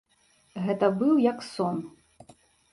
Гэта 0.67 0.89
быў 1.03 1.13
як 1.29 1.39
сон. 1.53 1.77